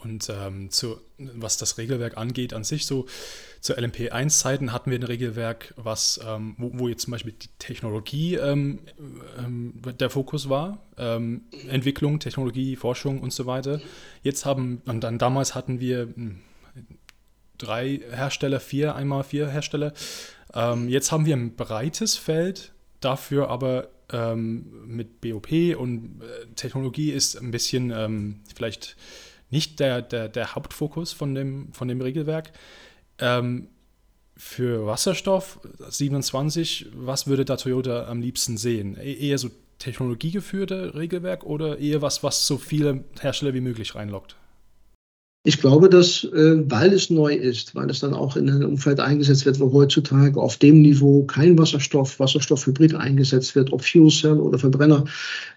[0.07, 3.07] Und ähm, zu, was das Regelwerk angeht an sich, so
[3.61, 8.37] zu LMP1-Zeiten hatten wir ein Regelwerk, was, ähm, wo, wo, jetzt zum Beispiel die Technologie
[8.37, 8.79] ähm,
[9.37, 13.81] ähm der Fokus war, ähm, Entwicklung, Technologie, Forschung und so weiter.
[14.23, 16.39] Jetzt haben, und dann damals hatten wir hm,
[17.59, 19.93] drei Hersteller, vier, einmal vier Hersteller.
[20.55, 27.35] Ähm, jetzt haben wir ein breites Feld, dafür aber mit BOP und äh, Technologie ist
[27.35, 28.95] ein bisschen vielleicht
[29.51, 32.53] nicht der, der, der Hauptfokus von dem, von dem Regelwerk.
[33.19, 33.69] Ähm,
[34.37, 38.99] für Wasserstoff 27, was würde da Toyota am liebsten sehen?
[39.01, 44.37] E eher so technologiegeführte Regelwerk oder eher was, was so viele Hersteller wie möglich reinlockt?
[45.47, 48.99] Ich glaube, dass, äh, weil es neu ist, weil es dann auch in einem Umfeld
[48.99, 54.41] eingesetzt wird, wo heutzutage auf dem Niveau kein Wasserstoff, Wasserstoffhybrid eingesetzt wird, ob Fuel Cell
[54.41, 55.05] oder Verbrenner,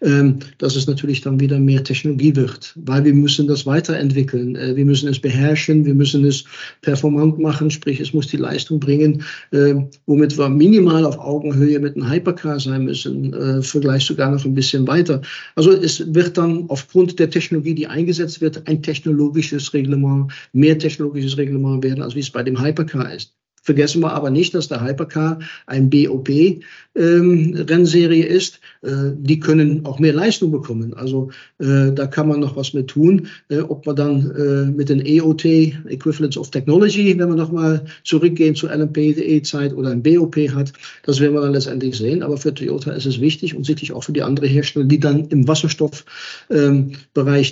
[0.04, 4.56] ähm, dass es natürlich dann wieder mehr Technologie wird, weil wir müssen das weiterentwickeln.
[4.56, 6.44] Äh, wir müssen es beherrschen, wir müssen es
[6.84, 9.74] performant machen, sprich, es muss die Leistung bringen, äh,
[10.06, 14.54] womit wir minimal auf Augenhöhe mit einem Hypercar sein müssen, äh, vielleicht sogar noch ein
[14.54, 15.24] bisschen weiter.
[15.56, 21.38] Also es wird dann aufgrund der Technologie, die eingesetzt wird, ein technologisches Reglement, mehr technologisches
[21.38, 23.36] Reglement werden, als wie es bei dem Hypercar ist.
[23.70, 28.60] Vergessen wir aber nicht, dass der Hypercar ein BOP-Rennserie ähm, ist.
[28.82, 30.96] Äh, die können auch mehr Leistung bekommen.
[30.96, 31.30] Also
[31.60, 33.28] äh, da kann man noch was mit tun.
[33.50, 38.56] Äh, ob man dann äh, mit den EOT, Equivalence of Technology, wenn wir nochmal zurückgehen
[38.56, 42.24] zur LMP-Zeit oder ein BOP hat, das werden wir dann letztendlich sehen.
[42.24, 45.28] Aber für Toyota ist es wichtig und sicherlich auch für die anderen Hersteller, die dann
[45.28, 46.06] im Wasserstoffbereich
[46.50, 46.96] ähm,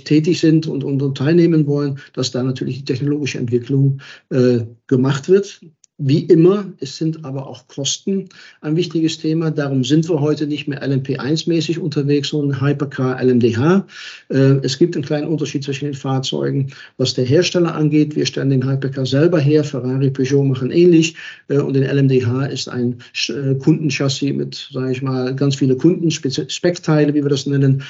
[0.03, 4.01] tätig sind und, und, und, teilnehmen wollen, dass da natürlich die technologische Entwicklung
[4.31, 5.61] äh, gemacht wird.
[5.99, 8.29] Wie immer, es sind aber auch Kosten
[8.61, 9.49] ein wichtiges Thema.
[9.49, 13.87] Darum sind wir heute nicht mehr LMP1-mäßig unterwegs, sondern Hypercar LMDH.
[14.29, 18.15] Äh, es gibt einen kleinen Unterschied zwischen den Fahrzeugen, was der Hersteller angeht.
[18.15, 19.63] Wir stellen den Hypercar selber her.
[19.63, 21.15] Ferrari, Peugeot machen ähnlich.
[21.47, 26.11] Äh, und den LMDH ist ein äh, Kundenchassis mit, sage ich mal, ganz viele Kunden,
[26.11, 27.81] Speckteile, wie wir das nennen,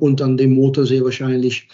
[0.00, 1.68] und dann dem Motor sehr wahrscheinlich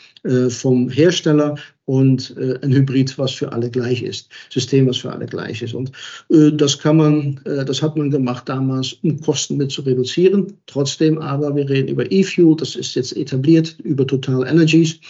[0.49, 5.27] vom Hersteller und äh, ein Hybrid, was für alle gleich ist, System, was für alle
[5.27, 5.75] gleich ist.
[5.75, 5.91] Und
[6.31, 10.53] äh, das kann man, äh, das hat man gemacht damals, um Kosten mit zu reduzieren.
[10.67, 15.01] Trotzdem aber, wir reden über E-Fuel, das ist jetzt etabliert, über Total Energies.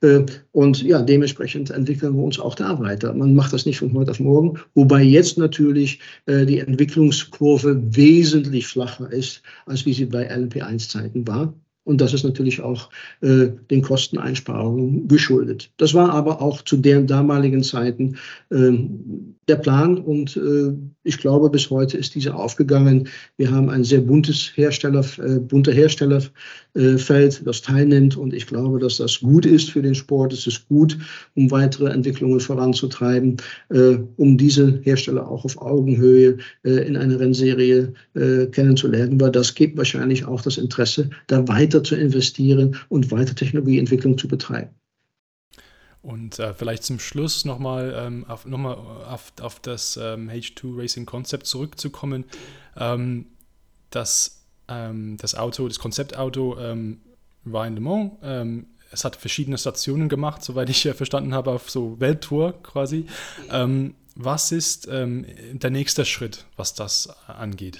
[0.00, 3.12] Äh, und ja, dementsprechend entwickeln wir uns auch da weiter.
[3.12, 8.66] Man macht das nicht von heute auf morgen, wobei jetzt natürlich äh, die Entwicklungskurve wesentlich
[8.66, 11.54] flacher ist, als wie sie bei LP1-Zeiten war.
[11.84, 12.90] Und das ist natürlich auch
[13.22, 15.70] äh, den Kosteneinsparungen geschuldet.
[15.78, 18.16] Das war aber auch zu deren damaligen Zeiten
[18.50, 18.72] äh,
[19.48, 23.08] der Plan und äh, ich glaube, bis heute ist diese aufgegangen.
[23.36, 28.98] Wir haben ein sehr buntes Hersteller, äh, bunter Herstellerfeld, das teilnimmt und ich glaube, dass
[28.98, 30.32] das gut ist für den Sport.
[30.32, 30.96] Es ist gut,
[31.34, 33.36] um weitere Entwicklungen voranzutreiben,
[33.70, 39.54] äh, um diese Hersteller auch auf Augenhöhe äh, in einer Rennserie äh, kennenzulernen, weil das
[39.56, 44.70] gibt wahrscheinlich auch das Interesse, da weiter zu investieren und weiter Technologieentwicklung zu betreiben.
[46.02, 51.06] Und äh, vielleicht zum Schluss nochmal ähm, auf, noch auf, auf das ähm, H2 Racing
[51.06, 52.24] Concept zurückzukommen.
[52.76, 53.26] Ähm,
[53.90, 57.00] das, ähm, das Auto, das Konzeptauto ähm,
[57.44, 58.12] war in Le Mans.
[58.22, 63.06] Ähm, es hat verschiedene Stationen gemacht, soweit ich äh, verstanden habe, auf so Welttour quasi.
[64.14, 67.78] was ist der nächste Schritt, was das angeht?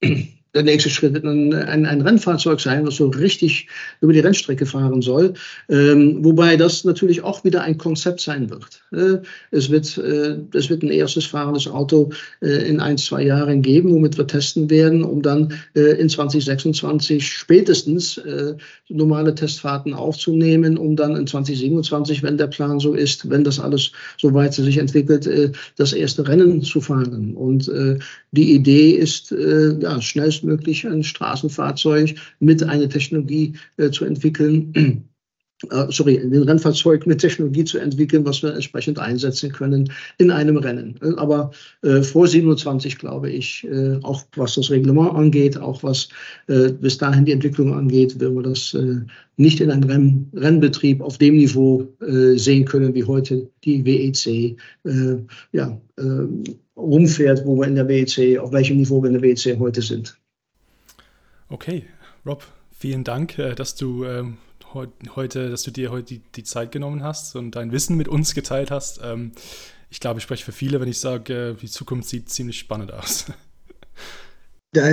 [0.54, 3.66] der nächste Schritt wird ein, ein, ein, Rennfahrzeug sein, was so richtig
[4.00, 5.34] über die Rennstrecke fahren soll.
[5.68, 8.82] Ähm, wobei das natürlich auch wieder ein Konzept sein wird.
[8.92, 9.18] Äh,
[9.50, 13.92] es, wird äh, es wird ein erstes fahrendes Auto äh, in ein, zwei Jahren geben,
[13.92, 18.54] womit wir testen werden, um dann äh, in 2026 spätestens äh,
[18.88, 23.90] normale Testfahrten aufzunehmen, um dann in 2027, wenn der Plan so ist, wenn das alles
[24.18, 27.34] so weit sich entwickelt, äh, das erste Rennen zu fahren.
[27.34, 27.70] Und
[28.32, 34.72] die Idee ist, ja, schnellstmöglich schnellstmöglich ein Straßenfahrzeug mit einer Technologie äh, zu entwickeln,
[35.70, 40.56] äh, sorry, ein Rennfahrzeug mit Technologie zu entwickeln, was wir entsprechend einsetzen können in einem
[40.56, 40.98] Rennen.
[41.16, 41.50] Aber
[41.82, 46.08] äh, vor 27 glaube ich, äh, auch was das Reglement angeht, auch was
[46.48, 49.00] äh, bis dahin die Entwicklung angeht, werden wir das äh,
[49.36, 54.56] nicht in einem Renn Rennbetrieb auf dem Niveau äh, sehen können, wie heute die WEC
[55.52, 55.80] ja,
[56.76, 60.18] rumfährt, wo wir in der WEC, auf welchem Niveau wir in der WEC heute sind.
[61.50, 61.84] Okay,
[62.24, 64.38] Rob, vielen Dank, äh, dass du ähm,
[65.14, 68.70] heute, dass du dir heute die, Zeit genommen hast und dein Wissen mit uns geteilt
[68.70, 69.00] hast.
[69.04, 69.32] Ähm,
[69.90, 72.92] ich glaube, ich spreche für viele, wenn ich sage, äh, die Zukunft sieht ziemlich spannend
[72.92, 73.26] aus.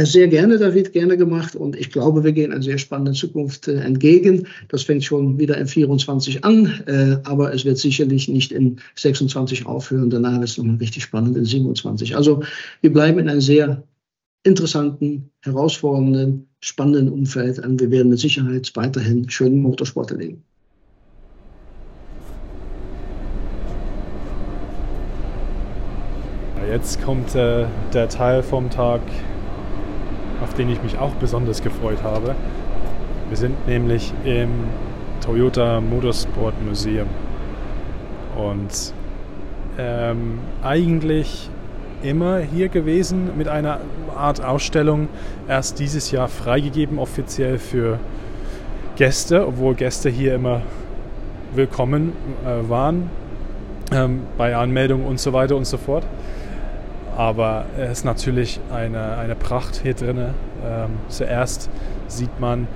[0.04, 1.56] Sehr gerne, David, gerne gemacht.
[1.56, 4.46] Und ich glaube, wir gehen einer sehr spannenden Zukunft äh, entgegen.
[4.68, 10.12] Das fängt schon wieder in 24 an, aber es wird sicherlich nicht in 26 aufhören.
[10.12, 12.16] Danach wird es nochmal richtig spannend in 27.
[12.16, 12.44] Also
[12.82, 13.84] wir bleiben in einem sehr
[14.44, 17.60] interessanten, herausfordernden, spannenden Umfeld.
[17.60, 20.44] Und wir werden mit Sicherheit weiterhin schönen Motorsport erleben.
[26.72, 29.02] Jetzt kommt äh, der Teil vom Tag,
[30.42, 32.34] auf den ich mich auch besonders gefreut habe.
[33.28, 34.52] Wir sind nämlich im
[35.20, 37.08] Toyota Motorsport Museum.
[38.38, 38.94] Und
[39.78, 41.50] ähm, eigentlich
[42.04, 43.80] immer hier gewesen mit einer
[44.16, 45.08] Art Ausstellung.
[45.48, 48.00] Erst dieses Jahr freigegeben offiziell für
[48.96, 50.62] Gäste, obwohl Gäste hier immer
[51.54, 52.14] willkommen
[52.46, 53.10] äh, waren.
[53.92, 56.06] ähm, bei Anmeldung und so weiter und so fort.
[57.16, 60.18] Aber es ist natürlich eine, eine Pracht hier drin.
[60.18, 61.70] Ähm, zuerst
[62.08, 62.68] sieht man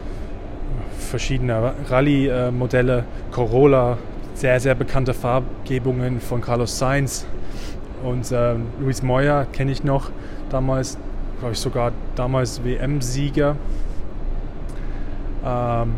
[0.98, 3.98] verschiedene Rallye-Modelle, Corolla,
[4.34, 7.26] sehr, sehr bekannte Farbgebungen von Carlos Sainz
[8.06, 10.12] und äh, Luis Moya kenne ich noch,
[10.50, 10.98] damals,
[11.40, 13.56] glaube ich sogar damals WM-Sieger.
[15.44, 15.96] Ähm,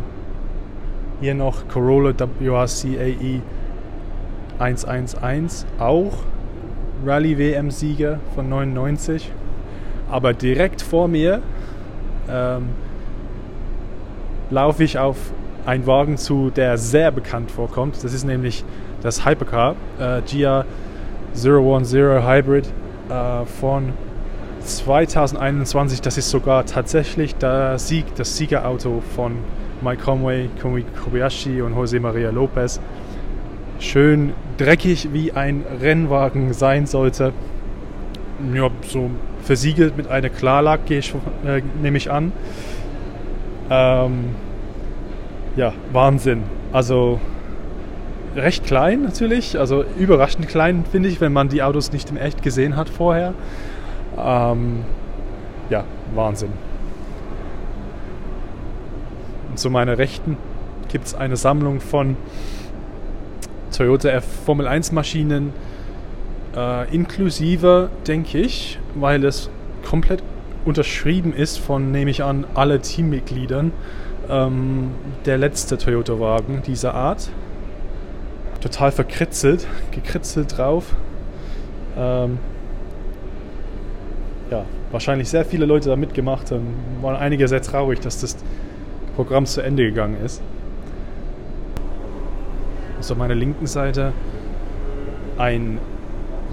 [1.19, 3.41] hier noch Corolla WRC AE
[4.59, 6.13] 111, auch
[7.05, 9.31] Rallye-WM-Sieger von 99.
[10.09, 11.41] Aber direkt vor mir
[12.29, 12.69] ähm,
[14.49, 15.17] laufe ich auf
[15.65, 18.01] einen Wagen zu, der sehr bekannt vorkommt.
[18.03, 18.63] Das ist nämlich
[19.01, 20.65] das Hypercar äh, GR
[21.37, 22.67] 010 Hybrid
[23.09, 23.93] äh, von
[24.61, 26.01] 2021.
[26.01, 29.37] Das ist sogar tatsächlich der Sieg, das Siegerauto von
[29.81, 32.81] Mike Conway, Komi Kobayashi und Jose Maria Lopez.
[33.79, 37.31] Schön dreckig, wie ein Rennwagen sein sollte.
[38.53, 39.11] Ja, so
[39.43, 41.01] versiegelt mit einer Klarlack, äh,
[41.81, 42.31] nehme ich an.
[43.69, 44.35] Ähm,
[45.55, 46.43] ja, Wahnsinn.
[46.71, 47.19] Also
[48.37, 52.41] recht klein natürlich, also überraschend klein finde ich, wenn man die Autos nicht in echt
[52.43, 53.33] gesehen hat vorher.
[54.17, 54.83] Ähm,
[55.69, 55.83] ja,
[56.15, 56.51] Wahnsinn.
[59.49, 60.37] Und zu meiner Rechten
[60.87, 62.15] gibt es eine Sammlung von
[63.75, 65.51] Toyota F Formel 1 Maschinen,
[66.55, 69.49] äh, inklusive, denke ich, weil es
[69.85, 70.23] komplett
[70.65, 73.71] unterschrieben ist von, nehme ich an, alle Teammitgliedern
[74.29, 74.91] ähm,
[75.25, 77.29] der letzte Toyota-Wagen dieser Art.
[78.61, 80.95] Total verkritzelt, gekritzelt drauf.
[81.97, 82.39] Ähm,
[84.49, 86.67] ja, wahrscheinlich sehr viele Leute da mitgemacht haben.
[87.01, 88.37] Waren einige sehr traurig, dass das
[89.15, 90.41] Programm zu Ende gegangen ist.
[92.97, 94.13] Also auf meiner linken Seite
[95.37, 95.79] ein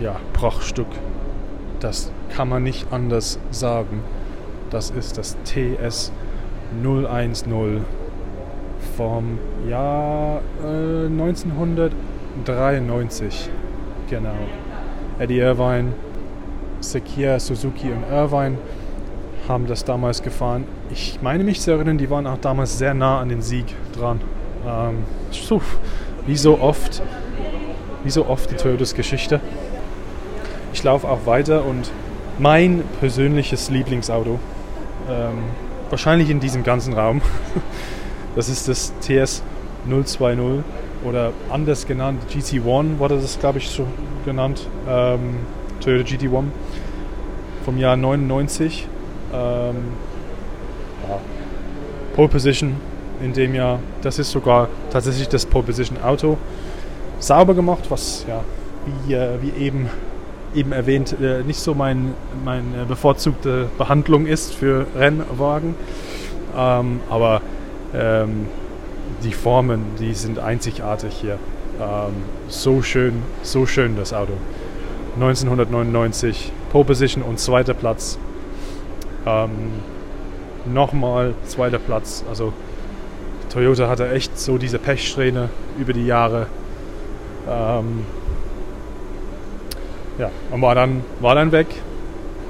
[0.01, 0.89] ja, Prachtstück.
[1.81, 4.03] Das kann man nicht anders sagen.
[4.71, 6.13] Das ist das TS
[6.83, 7.85] 010
[8.97, 13.51] vom Jahr äh, 1993.
[14.09, 14.31] Genau.
[15.19, 15.93] Eddie Irvine,
[16.81, 18.57] Sekia, Suzuki und Irvine
[19.49, 20.65] haben das damals gefahren.
[20.91, 24.21] Ich meine mich zu erinnern, die waren auch damals sehr nah an den Sieg dran.
[24.67, 25.05] Ähm,
[26.27, 27.03] wie so oft,
[28.03, 29.41] wie so oft die Toyotas Geschichte.
[30.73, 31.91] Ich laufe auch weiter und
[32.39, 34.41] mein persönliches Lieblingsauto
[35.09, 35.39] ähm,
[35.91, 37.21] wahrscheinlich in diesem ganzen Raum.
[38.37, 39.43] Das ist das TS
[39.89, 40.65] 020
[41.05, 43.87] oder anders genannt GT1 wurde das, glaube ich, so
[44.25, 44.67] genannt.
[44.89, 45.37] Ähm,
[45.81, 46.45] Toyota GT1
[47.65, 48.89] vom Jahr 99.
[49.33, 49.77] Ähm,
[51.09, 51.19] ja.
[52.15, 52.77] Pole Position
[53.23, 53.79] in dem Jahr.
[54.03, 56.39] Das ist sogar tatsächlich das Pole Position Auto.
[57.19, 58.41] Sauber gemacht, was ja
[59.07, 59.89] wie, äh, wie eben
[60.55, 65.75] eben erwähnt, äh, nicht so mein, meine bevorzugte Behandlung ist für Rennwagen.
[66.57, 67.41] Ähm, aber
[67.95, 68.47] ähm,
[69.23, 71.39] die Formen, die sind einzigartig hier.
[71.81, 72.15] Ähm,
[72.49, 74.33] so schön, so schön das Auto.
[75.15, 78.19] 1999 Pole Position und zweiter Platz.
[79.27, 79.51] Ähm,
[80.67, 82.25] Nochmal zweiter Platz.
[82.29, 82.53] Also
[83.53, 86.47] Toyota hatte echt so diese Pechsträhne über die Jahre.
[87.49, 88.07] Ähm,
[90.19, 91.67] ja, und war dann, war dann weg,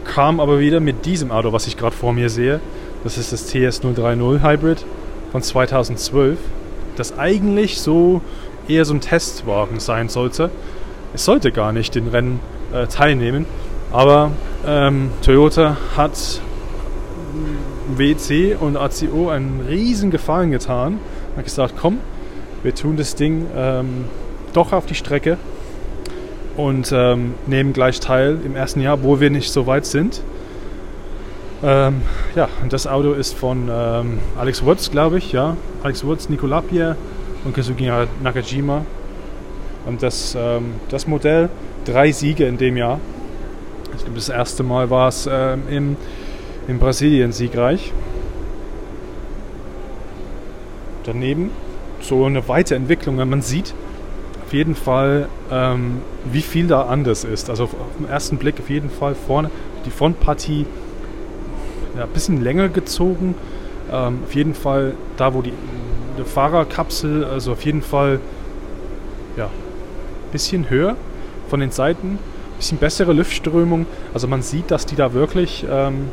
[0.04, 2.60] kam aber wieder mit diesem Auto, was ich gerade vor mir sehe.
[3.02, 4.84] Das ist das TS030 Hybrid
[5.34, 6.38] von 2012,
[6.94, 8.20] das eigentlich so
[8.68, 10.48] eher so ein Testwagen sein sollte.
[11.12, 12.38] Es sollte gar nicht den Rennen
[12.72, 13.44] äh, teilnehmen,
[13.90, 14.30] aber
[14.64, 16.40] ähm, Toyota hat
[17.96, 21.00] WC und ACO einen riesen Gefallen getan.
[21.36, 21.98] Hat gesagt, komm,
[22.62, 24.04] wir tun das Ding ähm,
[24.52, 25.36] doch auf die Strecke
[26.56, 30.22] und ähm, nehmen gleich teil im ersten Jahr, wo wir nicht so weit sind.
[31.62, 32.02] Ähm,
[32.34, 35.56] ja, das Auto ist von ähm, Alex Woods, glaube ich, ja.
[35.82, 36.96] Alex Woods, Nicolas Pierre
[37.44, 37.90] und Kazuki
[38.22, 38.84] Nakajima.
[39.86, 41.48] Und das, ähm, das Modell,
[41.84, 43.00] drei Siege in dem Jahr.
[43.96, 45.96] Ich glaube, das erste Mal war es ähm, im,
[46.68, 47.92] in Brasilien siegreich.
[51.04, 51.50] Daneben
[52.00, 53.74] so eine Weiterentwicklung, wenn man sieht,
[54.54, 57.50] jeden Fall, ähm, wie viel da anders ist.
[57.50, 59.50] Also auf, den ersten Blick auf jeden Fall vorne
[59.84, 60.64] die Frontpartie
[61.96, 63.34] ja, ein bisschen länger gezogen.
[63.92, 65.52] Ähm, auf jeden Fall da, wo die,
[66.18, 68.20] die Fahrerkapsel, also auf jeden Fall
[69.36, 70.96] ja, ein bisschen höher
[71.48, 73.86] von den Seiten, ein bisschen bessere Luftströmung.
[74.12, 76.08] Also man sieht, dass die da wirklich ähm,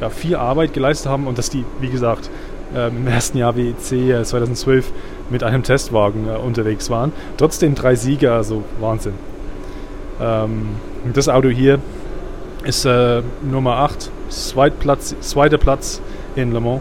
[0.00, 2.30] ja, viel Arbeit geleistet haben und dass die, wie gesagt,
[2.74, 4.92] ähm, im ersten Jahr WEC 2012
[5.30, 7.12] mit einem Testwagen äh, unterwegs waren.
[7.36, 9.14] Trotzdem drei Siege, also Wahnsinn.
[10.20, 10.68] Ähm,
[11.12, 11.78] das Auto hier
[12.64, 16.00] ist äh, Nummer 8, Zweitplatz, zweiter Platz
[16.34, 16.80] in Le Mans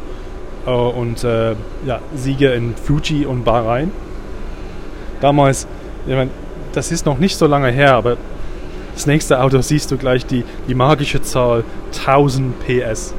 [0.66, 3.92] äh, und äh, ja, Siege in Fuji und Bahrain.
[5.22, 5.68] Damals,
[6.06, 6.30] ich mein,
[6.74, 8.18] das ist noch nicht so lange her, aber
[8.94, 13.14] das nächste Auto siehst du gleich die, die magische Zahl 1000 PS.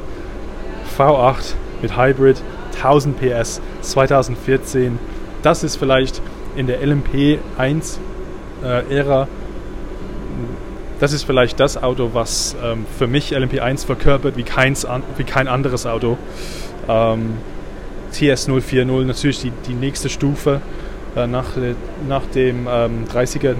[0.97, 2.41] V8 mit Hybrid,
[2.75, 4.99] 1000 PS, 2014.
[5.43, 6.21] Das ist vielleicht
[6.55, 9.27] in der LMP1-Ära äh,
[10.99, 14.85] das ist vielleicht das Auto, was ähm, für mich LMP1 verkörpert wie, keins
[15.17, 16.17] wie kein anderes Auto.
[16.87, 17.33] Ähm,
[18.13, 20.61] TS040 natürlich die, die nächste Stufe
[21.15, 21.45] äh, nach,
[22.07, 23.55] nach dem ähm, 30er.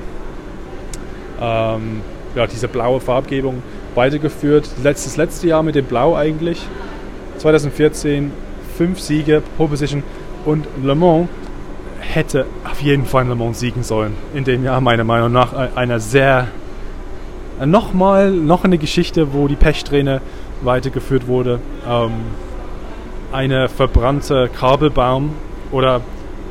[1.40, 2.02] Ähm,
[2.36, 3.62] ja, diese blaue Farbgebung
[3.96, 4.70] weitergeführt.
[4.84, 6.62] Letztes letzte Jahr mit dem Blau eigentlich.
[7.38, 8.32] 2014
[8.78, 10.04] fünf Siege, Pole Position
[10.46, 11.28] und Le Mans
[12.00, 14.14] hätte auf jeden Fall Le Mans siegen sollen.
[14.34, 16.48] In dem Jahr meiner Meinung nach einer sehr
[17.66, 20.22] nochmal noch eine Geschichte, wo die Pechsträhne
[20.62, 21.60] weitergeführt wurde.
[21.88, 22.12] Ähm,
[23.32, 25.32] eine verbrannte Kabelbaum
[25.72, 26.02] oder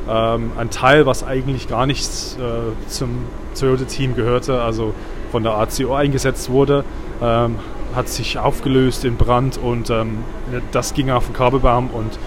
[0.09, 3.25] ähm, ein Teil, was eigentlich gar nicht äh, zum
[3.59, 4.93] Toyota-Team gehörte, also
[5.31, 6.83] von der ACO eingesetzt wurde,
[7.21, 7.55] ähm,
[7.95, 10.19] hat sich aufgelöst in Brand und ähm,
[10.71, 12.19] das ging auf den Kabelbaum und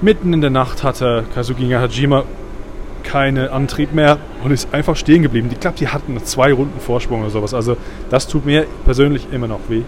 [0.00, 2.24] mitten in der Nacht hatte Kazuki Hajima
[3.02, 5.48] keinen Antrieb mehr und ist einfach stehen geblieben.
[5.52, 7.54] Ich glaube, die hatten zwei Runden Vorsprung oder sowas.
[7.54, 7.76] Also
[8.10, 9.82] das tut mir persönlich immer noch weh.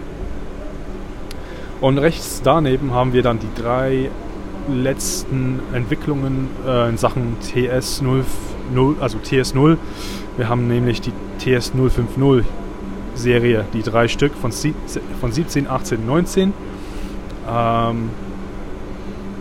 [1.81, 4.09] Und rechts daneben haben wir dann die drei
[4.73, 8.23] letzten Entwicklungen äh, in Sachen TS0,
[8.99, 9.77] also TS0.
[10.37, 12.43] Wir haben nämlich die TS050
[13.13, 16.53] Serie, die drei Stück von, von 17, 18, 19.
[17.49, 18.09] Ähm,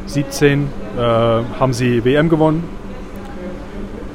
[0.06, 2.64] 17 äh, haben sie WM gewonnen,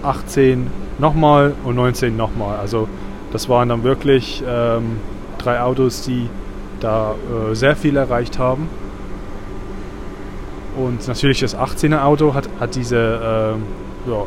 [0.04, 2.58] 18 nochmal und 19 nochmal.
[2.58, 2.88] Also
[3.32, 4.98] das waren dann wirklich ähm,
[5.38, 6.30] drei Autos, die
[6.80, 8.68] da äh, sehr viel erreicht haben.
[10.78, 14.24] Und natürlich das 18er Auto hat, hat diese äh, ja,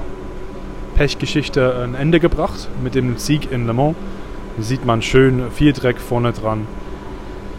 [0.97, 3.97] Pechgeschichte ein Ende gebracht mit dem Sieg in Le Mans.
[4.57, 6.67] Da sieht man schön viel Dreck vorne dran.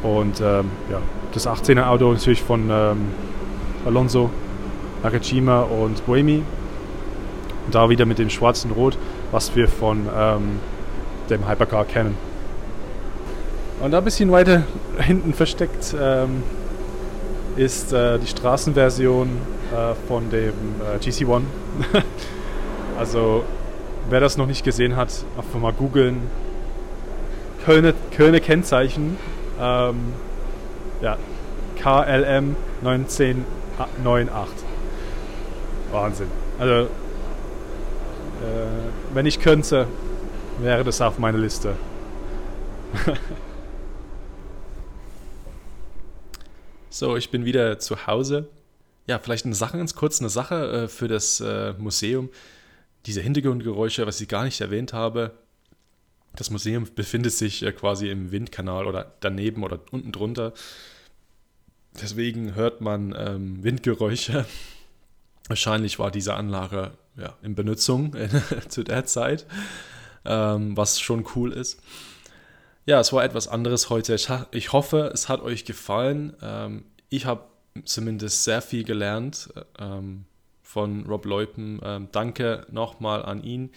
[0.03, 0.99] Und ähm, ja,
[1.33, 3.07] das 18er Auto natürlich von ähm,
[3.85, 4.29] Alonso,
[5.01, 6.43] Nakajima und Buemi
[7.65, 8.97] und da wieder mit dem schwarzen Rot,
[9.31, 10.59] was wir von ähm,
[11.29, 12.15] dem Hypercar kennen.
[13.81, 14.63] Und da ein bisschen weiter
[14.97, 16.43] hinten versteckt ähm,
[17.55, 19.29] ist äh, die Straßenversion
[19.71, 21.41] äh, von dem äh, GC1.
[22.97, 23.43] also
[24.09, 26.21] wer das noch nicht gesehen hat, einfach mal googeln.
[27.65, 29.17] Kölner, Kölner Kennzeichen.
[29.59, 30.13] Ähm,
[31.01, 31.17] ja,
[31.81, 34.65] KLM 1998.
[35.91, 36.27] Wahnsinn.
[36.59, 36.87] Also
[38.41, 39.87] äh, wenn ich könnte,
[40.59, 41.75] wäre das auf meiner Liste.
[46.89, 48.49] so, ich bin wieder zu Hause.
[49.07, 52.29] Ja, vielleicht eine Sache ganz kurz, eine Sache äh, für das äh, Museum.
[53.05, 55.31] Diese Hintergrundgeräusche, was ich gar nicht erwähnt habe.
[56.35, 60.53] Das Museum befindet sich quasi im Windkanal oder daneben oder unten drunter.
[62.01, 64.45] Deswegen hört man ähm, Windgeräusche.
[65.47, 68.15] Wahrscheinlich war diese Anlage ja, in Benutzung
[68.69, 69.45] zu der Zeit,
[70.25, 71.79] ähm, was schon cool ist.
[72.85, 74.15] Ja, es war etwas anderes heute.
[74.15, 76.35] Ich, ich hoffe, es hat euch gefallen.
[76.41, 77.45] Ähm, ich habe
[77.85, 80.25] zumindest sehr viel gelernt ähm,
[80.61, 81.79] von Rob Leupen.
[81.83, 83.71] Ähm, danke nochmal an ihn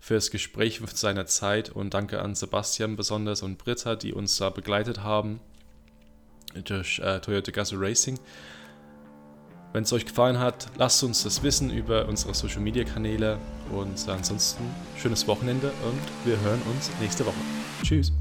[0.00, 4.50] fürs Gespräch mit seiner Zeit und danke an Sebastian besonders und Britta, die uns da
[4.50, 5.40] begleitet haben
[6.64, 8.18] durch äh, Toyota Gazoo Racing.
[9.72, 13.38] Wenn es euch gefallen hat, lasst uns das wissen über unsere Social Media Kanäle
[13.70, 14.64] und ansonsten
[14.96, 17.36] schönes Wochenende und wir hören uns nächste Woche.
[17.82, 18.12] Tschüss.